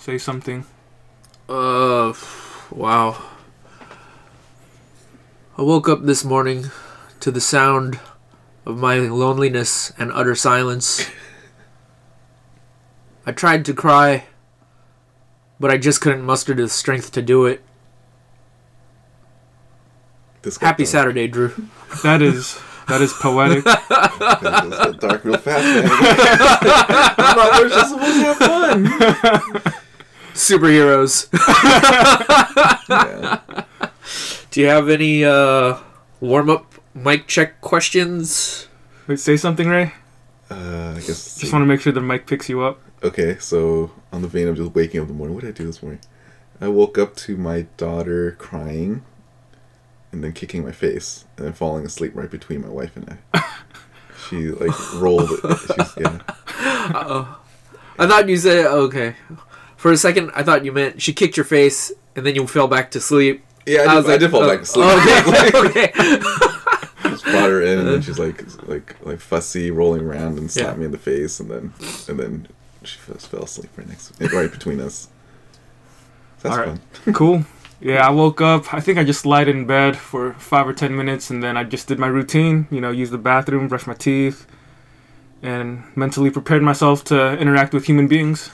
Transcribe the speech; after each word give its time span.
Say 0.00 0.16
something. 0.16 0.64
Uh, 1.46 2.14
wow. 2.70 3.22
I 5.58 5.62
woke 5.62 5.90
up 5.90 6.04
this 6.04 6.24
morning 6.24 6.70
to 7.20 7.30
the 7.30 7.40
sound 7.40 8.00
of 8.64 8.78
my 8.78 8.96
loneliness 8.96 9.92
and 9.98 10.10
utter 10.12 10.34
silence. 10.34 11.06
I 13.26 13.32
tried 13.32 13.66
to 13.66 13.74
cry, 13.74 14.24
but 15.60 15.70
I 15.70 15.76
just 15.76 16.00
couldn't 16.00 16.24
muster 16.24 16.54
the 16.54 16.70
strength 16.70 17.12
to 17.12 17.20
do 17.20 17.44
it. 17.44 17.62
This 20.40 20.56
Happy 20.56 20.84
dark. 20.84 20.92
Saturday, 20.92 21.28
Drew. 21.28 21.52
That 22.02 22.22
is 22.22 22.58
that 22.88 23.02
is 23.02 23.12
poetic. 23.12 23.64
Dark 25.00 25.24
real 25.26 25.36
fast, 25.36 25.62
man. 25.62 25.84
I 25.86 27.34
thought 27.36 27.52
we 27.58 27.64
were 27.64 27.68
just 27.68 27.90
supposed 27.90 28.14
to 28.14 29.44
have 29.44 29.62
fun. 29.62 29.74
Superheroes. 30.40 31.28
Yeah. 32.88 33.40
Do 34.50 34.60
you 34.60 34.66
have 34.66 34.88
any 34.88 35.24
uh, 35.24 35.78
warm 36.20 36.50
up 36.50 36.74
mic 36.92 37.28
check 37.28 37.60
questions? 37.60 38.66
Wait, 39.06 39.20
say 39.20 39.36
something, 39.36 39.68
Ray. 39.68 39.92
Uh, 40.50 40.94
I 40.96 41.00
guess. 41.00 41.38
Just 41.38 41.52
want 41.52 41.62
to 41.62 41.66
make 41.66 41.80
sure 41.80 41.92
the 41.92 42.00
mic 42.00 42.26
picks 42.26 42.48
you 42.48 42.62
up. 42.62 42.80
Okay, 43.02 43.38
so 43.38 43.92
on 44.12 44.22
the 44.22 44.28
vein 44.28 44.48
of 44.48 44.56
just 44.56 44.74
waking 44.74 45.00
up 45.00 45.04
in 45.04 45.08
the 45.08 45.14
morning, 45.14 45.34
what 45.34 45.44
did 45.44 45.50
I 45.50 45.56
do 45.56 45.64
this 45.66 45.82
morning? 45.82 46.00
I 46.60 46.68
woke 46.68 46.98
up 46.98 47.14
to 47.16 47.36
my 47.36 47.66
daughter 47.76 48.32
crying 48.32 49.04
and 50.12 50.24
then 50.24 50.32
kicking 50.32 50.64
my 50.64 50.72
face 50.72 51.24
and 51.36 51.46
then 51.46 51.52
falling 51.52 51.86
asleep 51.86 52.12
right 52.14 52.30
between 52.30 52.62
my 52.62 52.68
wife 52.68 52.96
and 52.96 53.18
I. 53.32 53.44
she 54.28 54.48
like 54.48 54.94
rolled. 54.94 55.28
She's, 55.28 55.96
yeah. 55.96 56.18
I 57.98 58.06
thought 58.06 58.28
you 58.28 58.36
said 58.36 58.66
okay. 58.66 59.14
For 59.80 59.90
a 59.90 59.96
second, 59.96 60.30
I 60.34 60.42
thought 60.42 60.62
you 60.62 60.72
meant 60.72 61.00
she 61.00 61.14
kicked 61.14 61.38
your 61.38 61.44
face 61.44 61.90
and 62.14 62.26
then 62.26 62.34
you 62.34 62.46
fell 62.46 62.68
back 62.68 62.90
to 62.90 63.00
sleep. 63.00 63.42
Yeah, 63.64 63.80
I 63.80 63.86
did, 63.86 63.94
was 63.94 64.08
I 64.10 64.18
did 64.18 64.30
fall 64.30 64.42
oh, 64.42 64.48
back 64.48 64.60
asleep. 64.60 64.84
Oh, 64.86 65.64
okay, 65.66 65.90
okay. 67.08 67.10
just 67.10 67.24
brought 67.24 67.48
her 67.48 67.62
in 67.62 67.78
and 67.78 67.88
then 67.88 68.02
she's 68.02 68.18
like 68.26 68.44
like 68.68 68.94
like 69.06 69.20
fussy 69.20 69.70
rolling 69.70 70.02
around 70.02 70.36
and 70.38 70.50
slapped 70.50 70.72
Yeah. 70.72 70.76
me 70.80 70.84
in 70.84 70.90
the 70.90 70.98
face 70.98 71.40
and 71.40 71.50
then 71.50 71.72
and 72.08 72.20
then 72.20 72.48
she 72.84 72.98
just 73.10 73.28
fell 73.28 73.44
asleep 73.44 73.70
right 73.78 73.88
next 73.88 74.12
right 74.20 74.50
between 74.50 74.80
us. 74.80 75.08
That's 76.42 76.54
All 76.58 76.62
right. 76.62 76.78
fun. 77.04 77.14
Cool. 77.14 77.44
Yeah, 77.80 78.06
I 78.06 78.10
woke 78.10 78.42
up. 78.42 78.74
I 78.74 78.80
think 78.80 78.98
I 78.98 79.04
just 79.04 79.24
lied 79.24 79.48
in 79.48 79.64
bed 79.66 79.96
for 79.96 80.34
five 80.34 80.68
or 80.68 80.74
ten 80.74 80.94
minutes, 80.94 81.30
and 81.30 81.42
then 81.42 81.56
I 81.56 81.64
just 81.64 81.88
did 81.88 81.98
my 81.98 82.06
routine. 82.08 82.68
You 82.70 82.82
know, 82.82 82.90
use 82.90 83.08
the 83.10 83.16
bathroom, 83.16 83.66
brush 83.68 83.86
my 83.86 83.94
teeth, 83.94 84.46
and 85.42 85.84
mentally 85.96 86.28
prepared 86.30 86.62
myself 86.62 87.02
to 87.04 87.38
interact 87.38 87.72
with 87.72 87.86
human 87.86 88.08
beings. 88.08 88.50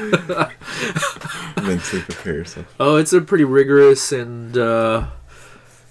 Mentally 1.62 2.02
prepare 2.02 2.34
yourself. 2.34 2.74
Oh, 2.80 2.96
it's 2.96 3.12
a 3.12 3.20
pretty 3.20 3.44
rigorous 3.44 4.12
and 4.12 4.56
uh, 4.56 5.06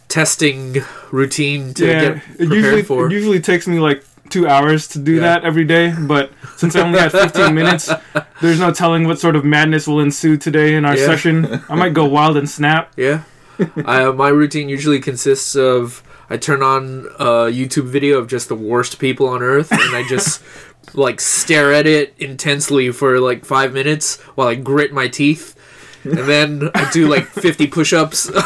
testing 0.07 0.77
routine 1.11 1.73
to 1.75 1.85
yeah, 1.85 2.01
get 2.01 2.23
it 2.39 2.49
usually 2.49 2.81
for. 2.83 3.05
it 3.07 3.11
usually 3.13 3.39
takes 3.39 3.67
me 3.67 3.79
like 3.79 4.03
two 4.29 4.47
hours 4.47 4.87
to 4.89 4.99
do 4.99 5.15
Yeah. 5.15 5.21
that 5.21 5.43
every 5.45 5.65
day. 5.65 5.93
But 5.97 6.31
since 6.57 6.75
I 6.75 6.81
only 6.81 6.99
had 6.99 7.11
15 7.11 7.53
minutes, 7.53 7.89
there's 8.41 8.59
no 8.59 8.71
telling 8.71 9.05
what 9.07 9.19
sort 9.19 9.35
of 9.35 9.43
madness 9.45 9.87
will 9.87 9.99
ensue 9.99 10.37
today 10.37 10.75
in 10.75 10.85
our 10.85 10.95
Yeah. 10.97 11.05
session. 11.05 11.61
I 11.69 11.75
might 11.75 11.93
go 11.93 12.05
wild 12.05 12.37
and 12.37 12.49
snap. 12.49 12.91
Yeah. 12.97 13.23
I, 13.85 14.03
uh, 14.05 14.13
my 14.13 14.29
routine 14.29 14.69
usually 14.69 14.99
consists 14.99 15.55
of 15.55 16.01
I 16.29 16.37
turn 16.37 16.61
on 16.61 17.07
a 17.17 17.49
YouTube 17.51 17.85
video 17.87 18.19
of 18.19 18.27
just 18.27 18.49
the 18.49 18.55
worst 18.55 18.99
people 18.99 19.27
on 19.27 19.41
earth 19.41 19.71
and 19.71 19.95
I 19.95 20.03
just 20.07 20.43
like 20.93 21.19
stare 21.21 21.73
at 21.73 21.87
it 21.87 22.13
intensely 22.19 22.91
for 22.91 23.19
like 23.19 23.45
five 23.45 23.73
minutes 23.73 24.17
while 24.35 24.47
I 24.47 24.53
grit 24.55 24.93
my 24.93 25.07
teeth. 25.07 25.55
And 26.03 26.17
then 26.19 26.69
I 26.75 26.89
do 26.91 27.07
like 27.09 27.25
50 27.27 27.67
push 27.67 27.91
ups. 27.93 28.29
Life 28.31 28.43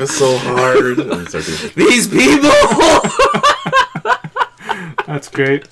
is 0.00 0.16
so 0.16 0.38
hard. 0.38 0.98
Oh, 1.00 1.24
Doing- 1.24 1.72
These 1.76 2.08
people! 2.08 2.50
That's 5.06 5.28
great. 5.28 5.66